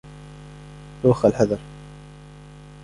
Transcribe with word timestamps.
توخى 1.03 1.27
الحذر. 1.27 1.57